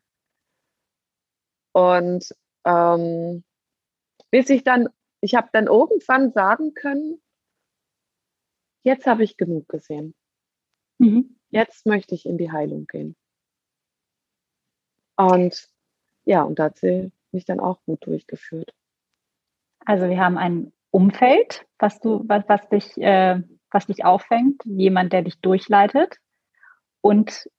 [1.72, 3.44] Und ähm,
[4.30, 4.88] bis ich dann,
[5.20, 7.22] ich habe dann irgendwann sagen können,
[8.82, 10.14] jetzt habe ich genug gesehen.
[10.98, 11.36] Mhm.
[11.52, 13.14] Jetzt möchte ich in die Heilung gehen.
[15.16, 15.68] Und
[16.24, 18.72] ja, und da hat sie mich dann auch gut durchgeführt.
[19.84, 25.12] Also wir haben ein Umfeld, was du, was, was dich, äh, was dich auffängt, jemand,
[25.12, 26.16] der dich durchleitet.
[27.02, 27.50] Und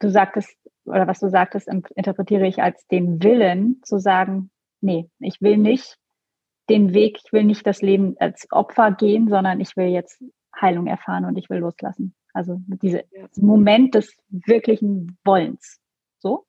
[0.00, 5.40] du sagtest, oder was du sagtest, interpretiere ich als den Willen zu sagen, nee, ich
[5.40, 5.98] will nicht
[6.68, 10.20] den Weg, ich will nicht das Leben als Opfer gehen, sondern ich will jetzt
[10.60, 12.14] Heilung erfahren und ich will loslassen.
[12.36, 13.02] Also dieser
[13.36, 15.80] Moment des wirklichen Wollens.
[16.18, 16.44] So?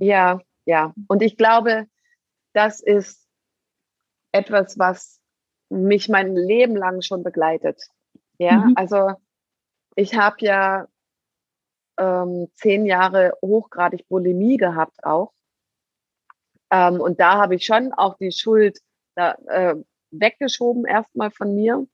[0.00, 0.92] Ja, ja.
[1.06, 1.86] Und ich glaube,
[2.54, 3.28] das ist
[4.32, 5.20] etwas, was
[5.70, 7.80] mich mein Leben lang schon begleitet.
[8.38, 8.72] Ja, mhm.
[8.74, 9.12] also
[9.94, 10.88] ich habe ja
[11.98, 15.32] ähm, zehn Jahre hochgradig Bulimie gehabt auch.
[16.72, 18.80] Ähm, und da habe ich schon auch die Schuld
[19.14, 19.76] da, äh,
[20.10, 21.86] weggeschoben erstmal von mir.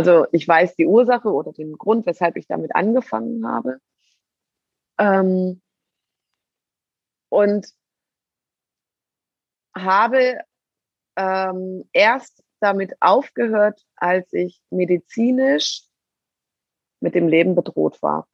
[0.00, 3.82] Also ich weiß die Ursache oder den Grund, weshalb ich damit angefangen habe.
[4.98, 5.60] Ähm,
[7.28, 7.68] und
[9.76, 10.40] habe
[11.16, 15.82] ähm, erst damit aufgehört, als ich medizinisch
[17.00, 18.26] mit dem Leben bedroht war.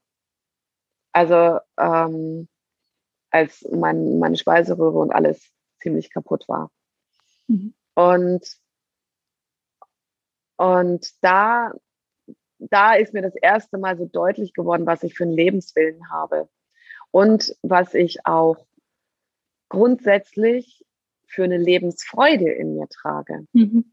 [1.10, 2.48] Also ähm,
[3.32, 5.50] als mein, meine Speiseröhre und alles
[5.82, 6.70] ziemlich kaputt war.
[7.48, 7.74] Mhm.
[7.96, 8.56] Und,
[10.56, 11.72] und da,
[12.58, 16.48] da ist mir das erste Mal so deutlich geworden, was ich für einen Lebenswillen habe
[17.10, 18.66] und was ich auch
[19.68, 20.84] grundsätzlich
[21.26, 23.46] für eine Lebensfreude in mir trage.
[23.52, 23.92] Mhm.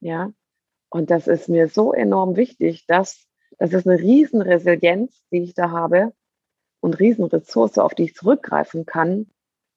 [0.00, 0.32] Ja.
[0.90, 3.26] Und das ist mir so enorm wichtig, dass
[3.58, 6.12] das ist eine Riesenresilienz, die ich da habe
[6.80, 9.30] und Riesenressource, auf die ich zurückgreifen kann.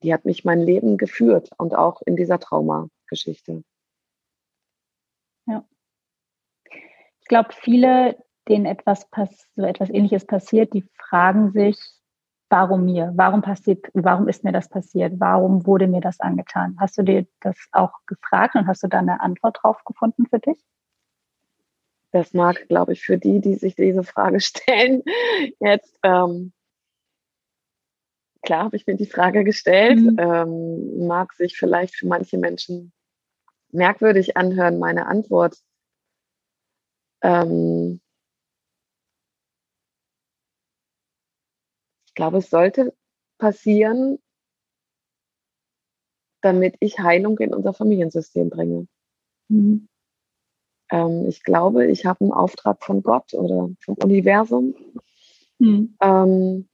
[0.03, 3.63] Die hat mich mein Leben geführt und auch in dieser Traumageschichte.
[5.45, 5.67] Ja.
[7.16, 9.07] Ich glaube, viele, denen etwas,
[9.55, 11.77] so etwas Ähnliches passiert, die fragen sich,
[12.49, 13.11] warum mir?
[13.15, 15.19] Warum passiert, warum ist mir das passiert?
[15.19, 16.77] Warum wurde mir das angetan?
[16.79, 20.39] Hast du dir das auch gefragt und hast du da eine Antwort drauf gefunden für
[20.39, 20.63] dich?
[22.11, 25.03] Das mag, glaube ich, für die, die sich diese Frage stellen,
[25.59, 26.53] jetzt ähm,
[28.41, 30.17] klar habe ich mir die Frage gestellt, mhm.
[30.17, 32.93] ähm, mag sich vielleicht für manche Menschen
[33.71, 35.57] merkwürdig anhören, meine Antwort.
[37.21, 37.99] Ähm,
[42.17, 42.93] glaube, es sollte
[43.37, 44.17] passieren,
[46.41, 48.87] damit ich Heilung in unser Familiensystem bringe.
[49.49, 49.87] Mhm.
[50.89, 54.75] Ähm, ich glaube, ich habe einen Auftrag von Gott oder vom Universum
[55.59, 55.95] mhm.
[56.01, 56.67] ähm,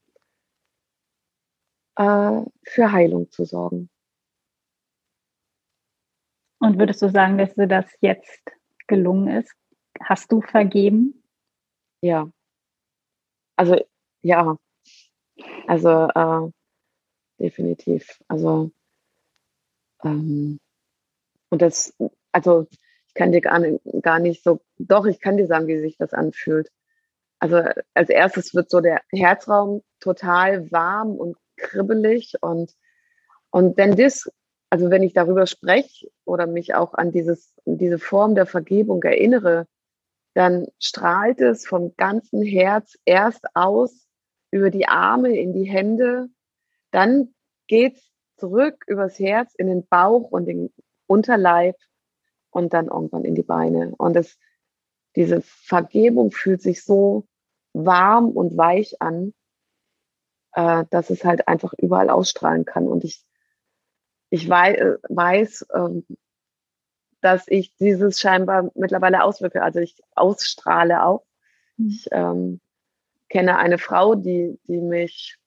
[1.98, 3.90] äh, für Heilung zu sorgen.
[6.60, 8.42] Und würdest du sagen, dass dir das jetzt
[8.88, 9.54] gelungen ist?
[10.02, 11.24] Hast du vergeben?
[12.02, 12.30] Ja.
[13.56, 13.78] Also
[14.22, 14.58] ja,
[15.68, 16.52] also äh,
[17.40, 18.22] definitiv.
[18.28, 18.72] Also
[20.04, 20.60] ähm,
[21.50, 21.94] und das,
[22.32, 22.68] also
[23.08, 25.98] ich kann dir gar nicht, gar nicht so, doch, ich kann dir sagen, wie sich
[25.98, 26.72] das anfühlt.
[27.40, 27.62] Also
[27.94, 32.74] als erstes wird so der Herzraum total warm und kribbelig und,
[33.52, 34.32] und wenn das,
[34.70, 39.68] also wenn ich darüber spreche oder mich auch an dieses, diese Form der Vergebung erinnere,
[40.34, 44.08] dann strahlt es vom ganzen Herz erst aus
[44.52, 46.30] über die Arme in die Hände.
[46.92, 47.34] Dann
[47.68, 50.74] geht's zurück übers Herz in den Bauch und den
[51.08, 51.76] Unterleib
[52.50, 53.94] und dann irgendwann in die Beine.
[53.98, 54.38] Und es,
[55.16, 57.28] diese Vergebung fühlt sich so
[57.74, 59.34] warm und weich an,
[60.54, 62.88] äh, dass es halt einfach überall ausstrahlen kann.
[62.88, 63.24] Und ich,
[64.30, 66.06] ich weiß, äh, weiß ähm,
[67.24, 69.64] dass ich dieses scheinbar mittlerweile auswirke.
[69.64, 71.26] Also ich ausstrahle auch.
[71.78, 71.88] Mhm.
[71.88, 72.62] Ich ähm,
[73.30, 75.38] kenne eine Frau, die, die mich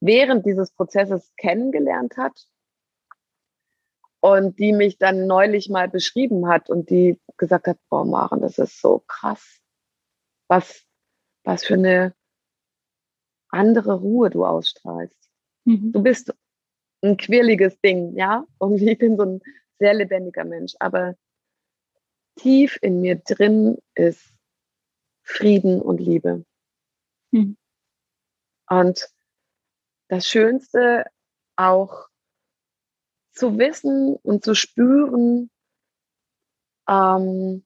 [0.00, 2.46] während dieses Prozesses kennengelernt hat
[4.20, 8.58] und die mich dann neulich mal beschrieben hat und die gesagt hat, boah, Maren, das
[8.58, 9.60] ist so krass,
[10.48, 10.84] was,
[11.44, 12.14] was für eine
[13.50, 15.18] andere Ruhe du ausstrahlst.
[15.64, 15.92] Mhm.
[15.92, 16.32] Du bist
[17.02, 19.40] ein quirliges Ding, ja, und ich bin so ein
[19.78, 21.16] sehr lebendiger Mensch, aber
[22.36, 24.32] tief in mir drin ist
[25.22, 26.44] Frieden und Liebe.
[27.30, 27.56] Mhm.
[28.68, 29.08] Und
[30.08, 31.04] das Schönste
[31.56, 32.08] auch
[33.32, 35.50] zu wissen und zu spüren,
[36.88, 37.64] ähm,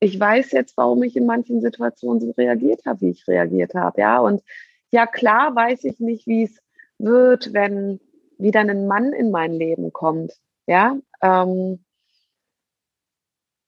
[0.00, 4.00] ich weiß jetzt, warum ich in manchen Situationen so reagiert habe, wie ich reagiert habe.
[4.00, 4.42] Ja, und
[4.90, 6.58] ja, klar weiß ich nicht, wie es
[6.98, 8.00] wird, wenn
[8.38, 10.34] wieder ein Mann in mein Leben kommt.
[10.66, 11.84] Ja, ähm,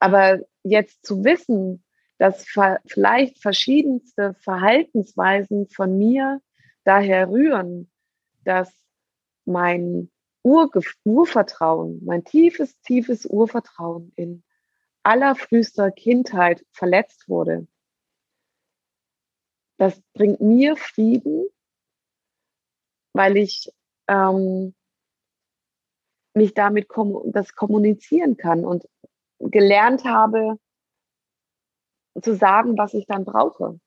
[0.00, 1.84] aber jetzt zu wissen,
[2.18, 2.44] dass
[2.86, 6.40] vielleicht verschiedenste Verhaltensweisen von mir
[6.84, 7.90] daher rühren,
[8.44, 8.72] dass
[9.44, 10.10] mein
[10.42, 14.42] Urge Urvertrauen, mein tiefes, tiefes Urvertrauen in
[15.02, 17.66] allerfrühester Kindheit verletzt wurde.
[19.76, 21.48] Das bringt mir Frieden,
[23.12, 23.70] weil ich
[24.08, 24.74] ähm,
[26.38, 28.88] mich damit kom das kommunizieren kann und
[29.38, 30.58] gelernt habe,
[32.20, 33.78] zu sagen, was ich dann brauche.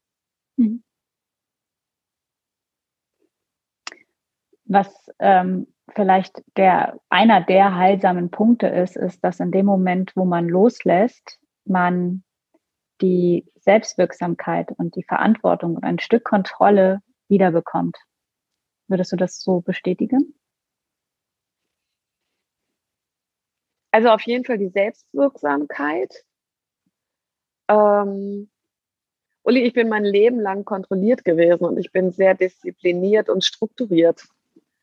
[0.58, 0.84] Mhm.
[4.66, 10.24] Was ähm, vielleicht der, einer der heilsamen Punkte ist, ist, dass in dem Moment, wo
[10.24, 12.24] man loslässt, man
[13.02, 17.98] die Selbstwirksamkeit und die Verantwortung und ein Stück Kontrolle wiederbekommt.
[18.88, 20.34] Würdest du das so bestätigen?
[23.92, 26.24] Also auf jeden Fall die Selbstwirksamkeit.
[27.68, 28.50] Ähm,
[29.44, 34.28] Uli, ich bin mein Leben lang kontrolliert gewesen und ich bin sehr diszipliniert und strukturiert.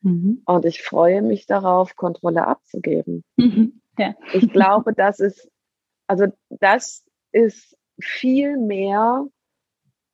[0.01, 0.41] Mhm.
[0.45, 3.23] Und ich freue mich darauf, Kontrolle abzugeben.
[3.37, 3.81] Mhm.
[3.97, 4.15] Ja.
[4.33, 5.49] Ich glaube, das ist,
[6.07, 9.25] also das ist viel mehr,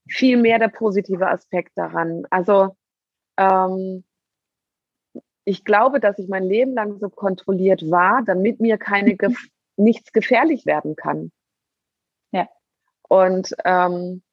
[0.08, 2.25] viel mehr der positive Aspekt daran.
[2.29, 2.75] Also
[3.38, 4.03] ähm,
[5.45, 10.12] ich glaube, dass ich mein Leben lang so kontrolliert war, damit mir keine Gef nichts
[10.12, 11.31] gefährlich werden kann.
[12.31, 12.47] Ja.
[13.08, 14.23] Und ähm,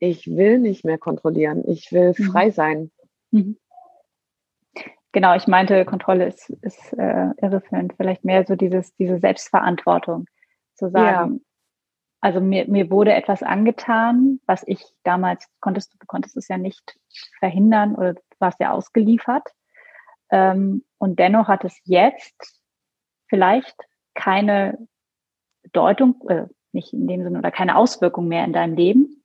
[0.00, 1.62] ich will nicht mehr kontrollieren.
[1.66, 2.24] Ich will mhm.
[2.24, 2.90] frei sein.
[3.30, 3.58] Mhm.
[5.12, 7.94] Genau, ich meinte, Kontrolle ist, ist äh, irreführend.
[7.96, 10.26] Vielleicht mehr so dieses, diese Selbstverantwortung.
[10.74, 11.40] Zu sagen, ja.
[12.20, 16.98] also mir, mir wurde etwas angetan, was ich damals konntest, du konntest es ja nicht
[17.38, 19.48] verhindern oder warst ja ausgeliefert.
[20.30, 22.60] Ähm, und dennoch hat es jetzt
[23.28, 23.76] vielleicht
[24.14, 24.88] keine
[25.62, 29.24] Bedeutung, äh, nicht in dem Sinne, oder keine Auswirkung mehr in deinem Leben,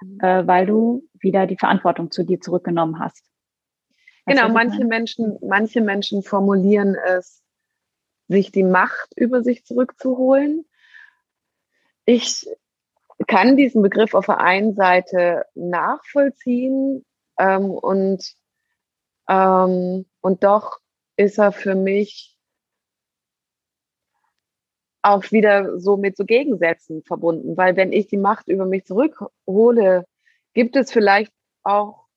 [0.00, 0.20] mhm.
[0.20, 3.24] äh, weil du wieder die Verantwortung zu dir zurückgenommen hast.
[4.26, 7.44] Genau, manche Menschen, manche Menschen formulieren es,
[8.26, 10.66] sich die Macht über sich zurückzuholen.
[12.06, 12.44] Ich
[13.28, 17.04] kann diesen Begriff auf der einen Seite nachvollziehen
[17.38, 18.34] ähm, und,
[19.28, 20.80] ähm, und doch
[21.16, 22.36] ist er für mich
[25.00, 30.04] auch wieder so mit so Gegensätzen verbunden, weil wenn ich die Macht über mich zurückhole,
[30.52, 32.08] gibt es vielleicht auch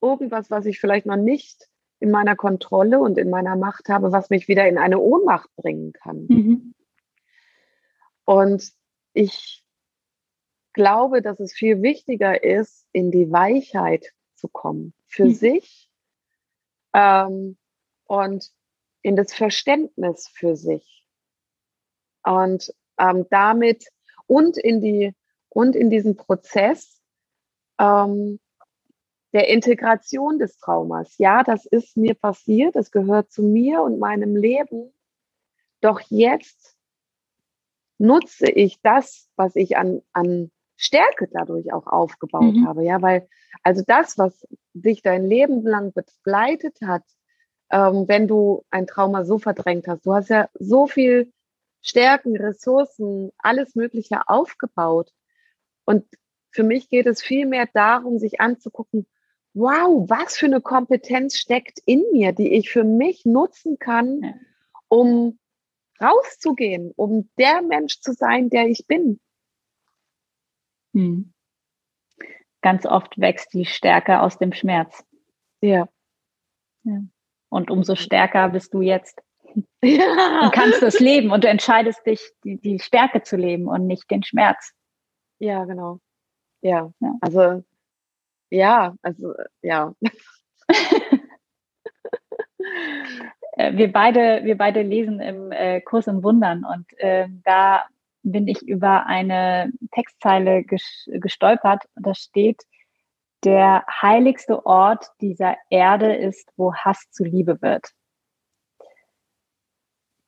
[0.00, 4.30] irgendwas, was ich vielleicht noch nicht in meiner Kontrolle und in meiner Macht habe, was
[4.30, 6.26] mich wieder in eine Ohnmacht bringen kann.
[6.28, 6.74] Mhm.
[8.24, 8.70] Und
[9.12, 9.64] ich
[10.72, 15.34] glaube, dass es viel wichtiger ist, in die Weichheit zu kommen für mhm.
[15.34, 15.85] sich
[16.96, 17.58] ähm,
[18.06, 18.50] und
[19.02, 21.06] in das Verständnis für sich.
[22.24, 23.86] Und ähm, damit
[24.26, 25.14] und in die
[25.50, 27.00] und in diesen Prozess
[27.78, 28.40] ähm,
[29.32, 31.18] der Integration des Traumas.
[31.18, 34.92] Ja, das ist mir passiert, es gehört zu mir und meinem Leben.
[35.82, 36.76] Doch jetzt
[37.98, 42.66] nutze ich das, was ich an, an Stärke dadurch auch aufgebaut mhm.
[42.66, 42.84] habe.
[42.84, 43.28] Ja, weil
[43.62, 47.02] also das, was dich dein Leben lang begleitet hat,
[47.70, 51.32] ähm, wenn du ein Trauma so verdrängt hast, du hast ja so viel
[51.82, 55.12] Stärken, Ressourcen, alles Mögliche aufgebaut.
[55.84, 56.04] Und
[56.50, 59.06] für mich geht es viel mehr darum, sich anzugucken,
[59.54, 64.40] wow, was für eine Kompetenz steckt in mir, die ich für mich nutzen kann,
[64.88, 65.38] um
[66.00, 69.20] rauszugehen, um der Mensch zu sein, der ich bin.
[70.96, 71.34] Hm.
[72.62, 75.04] Ganz oft wächst die Stärke aus dem Schmerz.
[75.60, 75.88] Ja.
[76.84, 77.00] ja.
[77.50, 79.20] Und umso stärker bist du jetzt.
[79.82, 80.42] Ja.
[80.42, 84.10] Du kannst das leben und du entscheidest dich, die, die Stärke zu leben und nicht
[84.10, 84.74] den Schmerz.
[85.38, 86.00] Ja, genau.
[86.60, 87.14] Ja, ja.
[87.22, 87.62] also
[88.50, 89.32] ja, also
[89.62, 89.94] ja.
[93.56, 97.84] Äh, wir beide, wir beide lesen im äh, Kurs im Wundern und äh, da
[98.32, 102.64] bin ich über eine Textzeile gestolpert da steht,
[103.44, 107.92] der heiligste Ort dieser Erde ist, wo Hass zu Liebe wird.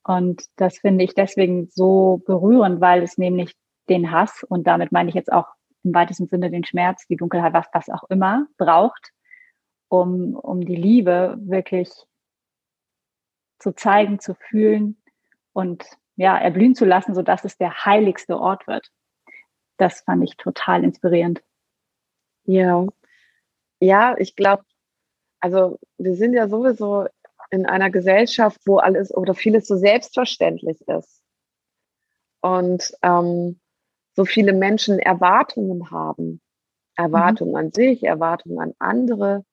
[0.04, 3.54] Und das finde ich deswegen so berührend, weil es nämlich
[3.88, 5.46] den Hass und damit meine ich jetzt auch
[5.82, 9.12] im weitesten Sinne den Schmerz, die Dunkelheit, was das auch immer braucht,
[9.88, 11.90] um, um die Liebe wirklich
[13.58, 15.02] zu zeigen, zu fühlen
[15.52, 15.84] und
[16.18, 18.90] ja, erblühen zu lassen, sodass es der heiligste Ort wird.
[19.76, 21.42] Das fand ich total inspirierend.
[22.44, 22.86] Ja,
[23.80, 24.64] ja, ich glaube,
[25.38, 27.06] also wir sind ja sowieso
[27.50, 31.22] in einer Gesellschaft, wo alles oder vieles so selbstverständlich ist.
[32.40, 33.60] Und ähm,
[34.16, 36.40] so viele Menschen Erwartungen haben.
[36.96, 37.58] Erwartungen mhm.
[37.58, 39.44] an sich, Erwartungen an andere.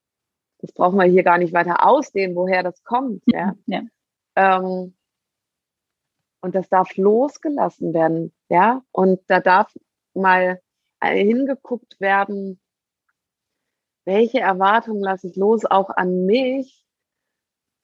[0.62, 3.22] Das brauchen wir hier gar nicht weiter ausdehnen, woher das kommt.
[3.28, 3.54] Ja.
[3.68, 3.84] ja.
[4.36, 4.96] Ähm,
[6.46, 8.32] und das darf losgelassen werden.
[8.50, 8.84] Ja.
[8.92, 9.76] Und da darf
[10.14, 10.62] mal
[11.04, 12.60] hingeguckt werden,
[14.06, 16.86] welche Erwartungen lasse ich los, auch an mich,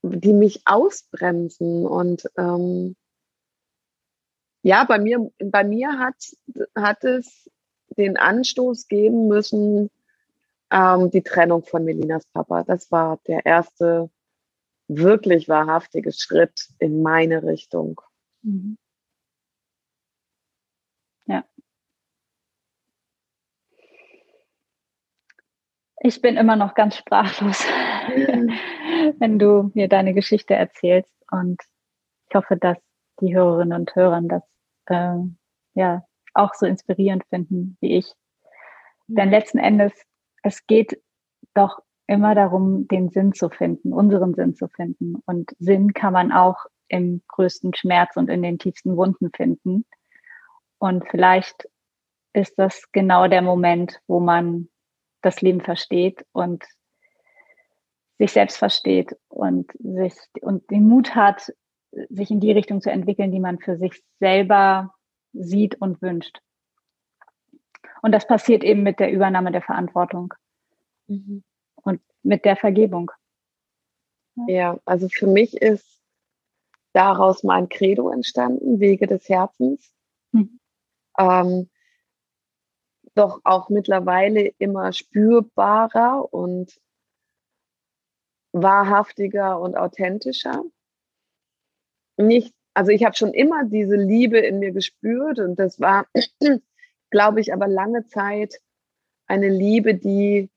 [0.04, 1.88] die mich ausbremsen.
[1.88, 2.96] Und ähm,
[4.62, 6.16] ja, bei mir, bei mir hat,
[6.76, 7.50] hat es
[7.98, 9.90] den Anstoß geben müssen,
[10.70, 12.64] ähm, die Trennung von Melinas Papa.
[12.64, 14.12] Das war der erste
[14.88, 18.00] wirklich wahrhaftige Schritt in meine Richtung.
[18.44, 18.78] Mhm.
[21.28, 21.44] Ja.
[26.04, 27.64] Ich bin immer noch ganz sprachlos,
[29.20, 31.14] wenn du mir deine Geschichte erzählst.
[31.30, 31.62] Und
[32.30, 32.78] ich hoffe, dass
[33.20, 34.44] die Hörerinnen und Hörer das
[34.88, 35.18] äh,
[35.76, 38.14] ja auch so inspirierend finden wie ich.
[39.08, 39.94] Denn letzten Endes,
[40.44, 41.02] es geht
[41.54, 45.16] doch immer darum, den Sinn zu finden, unseren Sinn zu finden.
[45.26, 49.86] Und Sinn kann man auch im größten Schmerz und in den tiefsten Wunden finden.
[50.78, 51.68] Und vielleicht
[52.34, 54.70] ist das genau der Moment, wo man
[55.22, 56.64] das Leben versteht und
[58.18, 61.54] sich selbst versteht und sich und den Mut hat,
[62.10, 64.94] sich in die Richtung zu entwickeln, die man für sich selber
[65.34, 66.40] sieht und wünscht.
[68.02, 70.34] Und das passiert eben mit der Übernahme der Verantwortung
[71.08, 71.44] mhm.
[71.76, 73.12] und mit der Vergebung.
[74.48, 76.01] Ja, also für mich ist
[76.94, 79.94] daraus mein Credo entstanden, Wege des Herzens.
[80.32, 80.60] Mhm.
[81.18, 81.70] Ähm,
[83.16, 86.80] doch auch mittlerweile immer spürbarer und
[88.54, 90.64] wahrhaftiger und authentischer.
[92.18, 96.08] Nicht, also ich habe schon immer diese Liebe in mir gespürt und das war,
[97.10, 98.62] glaube ich, aber lange Zeit
[99.28, 100.50] eine Liebe, die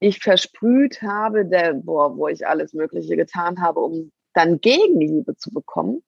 [0.00, 5.50] ich versprüht habe, der, boah, wo ich alles Mögliche getan habe, um dann Gegenliebe zu
[5.50, 6.02] bekommen.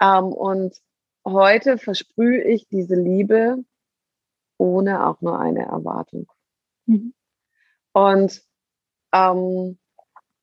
[0.00, 0.80] Ähm, und
[1.24, 3.64] heute versprühe ich diese Liebe
[4.56, 6.26] ohne auch nur eine Erwartung.
[6.86, 7.14] Mhm.
[7.92, 8.42] Und
[9.12, 9.78] ähm,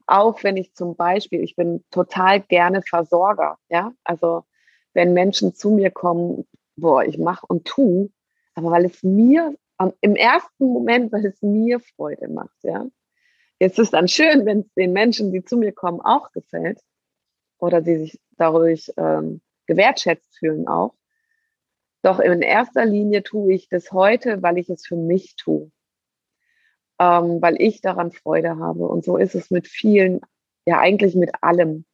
[0.05, 4.43] auch wenn ich zum Beispiel, ich bin total gerne Versorger, ja, also
[4.93, 8.11] wenn Menschen zu mir kommen, boah, ich mache und tu,
[8.53, 9.55] aber weil es mir
[9.99, 12.85] im ersten Moment, weil es mir Freude macht, ja.
[13.65, 16.79] Jetzt ist dann schön, wenn es den Menschen, die zu mir kommen, auch gefällt
[17.57, 20.93] oder die sich dadurch ähm, gewertschätzt fühlen auch.
[22.03, 25.71] Doch in erster Linie tue ich das heute, weil ich es für mich tue,
[26.99, 28.87] ähm, weil ich daran Freude habe.
[28.87, 30.21] Und so ist es mit vielen,
[30.67, 31.85] ja eigentlich mit allem,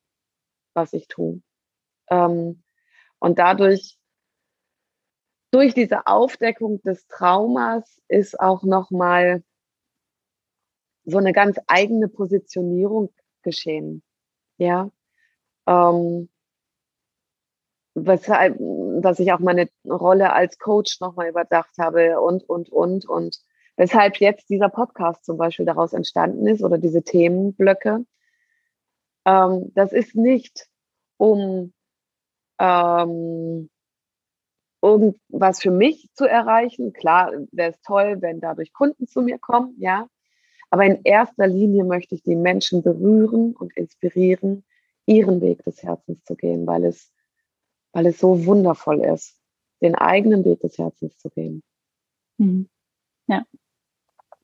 [0.74, 1.42] was ich tue.
[2.10, 2.64] Ähm,
[3.20, 3.98] und dadurch,
[5.52, 9.42] durch diese Aufdeckung des Traumas ist auch nochmal
[11.06, 14.04] so eine ganz eigene Positionierung geschehen.
[14.58, 14.92] Ja.
[15.68, 16.30] Ähm,
[17.94, 18.58] weshalb,
[19.02, 23.38] dass ich auch meine Rolle als Coach nochmal überdacht habe und, und, und, und
[23.76, 28.06] weshalb jetzt dieser Podcast zum Beispiel daraus entstanden ist oder diese Themenblöcke.
[29.26, 30.68] Ähm, das ist nicht,
[31.18, 31.74] um
[32.60, 33.70] ähm,
[34.82, 36.94] irgendwas für mich zu erreichen.
[36.94, 40.08] Klar, wäre es toll, wenn dadurch Kunden zu mir kommen, ja.
[40.72, 44.64] Aber in erster Linie möchte ich die Menschen berühren und inspirieren,
[45.06, 47.12] ihren Weg des Herzens zu gehen, weil es
[47.94, 49.40] weil es so wundervoll ist,
[49.82, 51.64] den eigenen Weg des Herzens zu gehen.
[52.38, 52.70] Mhm.
[53.28, 53.46] Ja.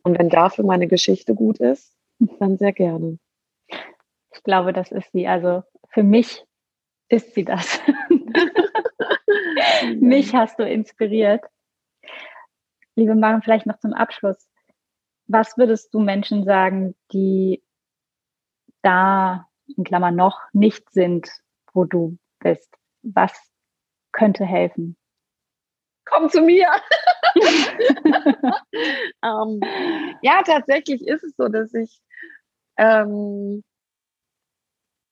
[0.03, 1.95] Und wenn dafür meine Geschichte gut ist,
[2.39, 3.19] dann sehr gerne.
[3.67, 5.27] Ich glaube, das ist sie.
[5.27, 6.45] Also für mich
[7.09, 7.79] ist sie das.
[9.99, 11.43] mich hast du inspiriert.
[12.95, 14.49] Liebe Maren, vielleicht noch zum Abschluss.
[15.27, 17.63] Was würdest du Menschen sagen, die
[18.81, 21.29] da, in Klammern noch, nicht sind,
[21.73, 22.77] wo du bist?
[23.13, 23.33] was
[24.11, 24.97] könnte helfen?
[26.05, 26.69] Komm zu mir.
[29.23, 29.59] ähm,
[30.21, 32.01] ja, tatsächlich ist es so, dass ich
[32.77, 33.63] ähm,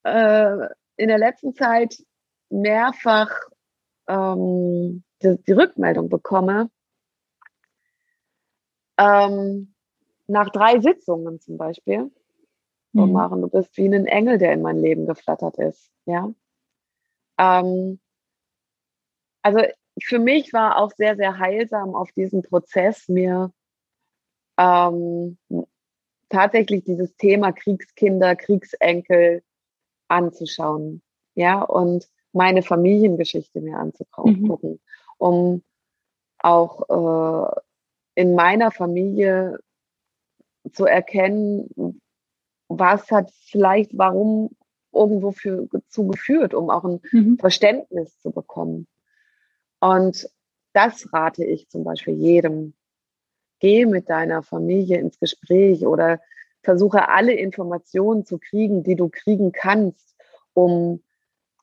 [0.04, 1.98] äh, in der letzten Zeit
[2.50, 3.30] mehrfach
[4.08, 6.70] ähm, die, die Rückmeldung bekomme,
[8.98, 9.75] ähm,
[10.28, 12.12] nach drei Sitzungen zum Beispiel,
[12.94, 13.12] mhm.
[13.12, 15.92] Maren, du bist wie ein Engel, der in mein Leben geflattert ist.
[16.06, 16.34] Ja.
[17.38, 18.00] Ähm,
[19.42, 19.60] also
[20.02, 23.52] für mich war auch sehr, sehr heilsam auf diesem Prozess, mir
[24.58, 25.38] ähm,
[26.30, 29.44] tatsächlich dieses Thema Kriegskinder, Kriegsenkel
[30.08, 31.02] anzuschauen.
[31.36, 34.82] Ja, und meine Familiengeschichte mir anzugucken, mhm.
[35.18, 35.64] um
[36.40, 37.62] auch äh,
[38.16, 39.60] in meiner Familie
[40.72, 42.02] zu erkennen,
[42.68, 44.56] was hat vielleicht warum
[44.92, 47.38] irgendwo für, zu geführt, um auch ein mhm.
[47.38, 48.88] Verständnis zu bekommen.
[49.80, 50.30] Und
[50.74, 52.74] das rate ich zum Beispiel jedem.
[53.60, 56.20] Geh mit deiner Familie ins Gespräch oder
[56.62, 60.16] versuche alle Informationen zu kriegen, die du kriegen kannst,
[60.54, 61.02] um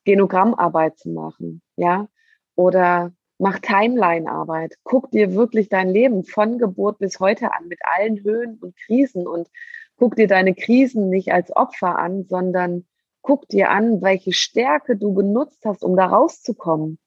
[0.05, 2.07] Genogrammarbeit zu machen, ja?
[2.55, 4.75] Oder mach Timeline-Arbeit.
[4.83, 9.27] Guck dir wirklich dein Leben von Geburt bis heute an mit allen Höhen und Krisen
[9.27, 9.49] und
[9.97, 12.85] guck dir deine Krisen nicht als Opfer an, sondern
[13.21, 16.99] guck dir an, welche Stärke du genutzt hast, um da rauszukommen.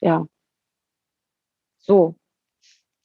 [0.00, 0.26] Ja.
[1.78, 2.14] So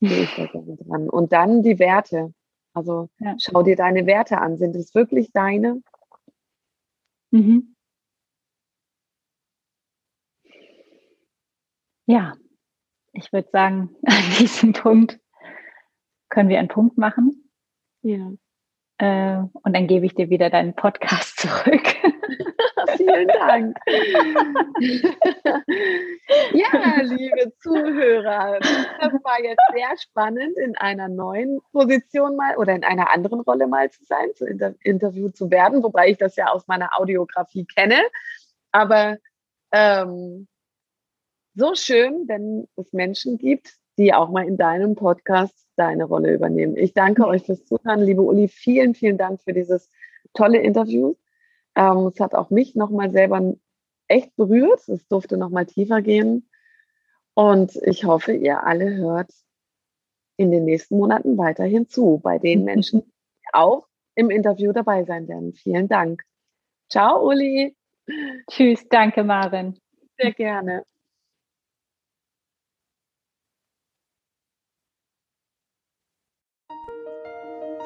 [0.02, 1.10] gehe ich da dran.
[1.10, 2.34] Und dann die Werte.
[2.74, 3.36] Also ja.
[3.40, 4.58] schau dir deine Werte an.
[4.58, 5.82] Sind es wirklich deine?
[7.32, 7.71] Mhm.
[12.12, 12.34] Ja,
[13.14, 15.18] ich würde sagen, an diesem Punkt
[16.28, 17.50] können wir einen Punkt machen.
[18.02, 18.34] Ja.
[18.98, 21.82] Äh, und dann gebe ich dir wieder deinen Podcast zurück.
[22.98, 23.78] Vielen Dank.
[26.54, 32.84] ja, liebe Zuhörer, das war jetzt sehr spannend, in einer neuen Position mal oder in
[32.84, 36.48] einer anderen Rolle mal zu sein, zu inter interviewt zu werden, wobei ich das ja
[36.48, 38.02] aus meiner Audiografie kenne.
[38.74, 39.18] Aber
[39.72, 40.50] ähm,
[41.56, 46.78] so schön, wenn es Menschen gibt, die auch mal in deinem Podcast deine Rolle übernehmen.
[46.78, 48.48] Ich danke euch fürs Zuhören, liebe Uli.
[48.48, 49.90] Vielen, vielen Dank für dieses
[50.34, 51.16] tolle Interview.
[51.76, 53.56] Ähm, es hat auch mich nochmal selber
[54.08, 54.88] echt berührt.
[54.88, 56.50] Es durfte nochmal tiefer gehen.
[57.34, 59.32] Und ich hoffe, ihr alle hört
[60.38, 65.28] in den nächsten Monaten weiterhin zu bei den Menschen, die auch im Interview dabei sein
[65.28, 65.54] werden.
[65.54, 66.24] Vielen Dank.
[66.90, 67.76] Ciao, Uli.
[68.50, 69.80] Tschüss, danke, Maren.
[70.18, 70.84] Sehr gerne.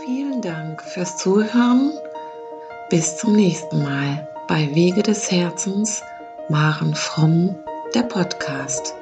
[0.06, 1.92] Vielen Dank fürs Zuhören.
[2.92, 6.04] Bis zum nächsten Mal bei Wege des Herzens,
[6.48, 7.56] Maren Fromm,
[7.96, 8.94] der Podcast.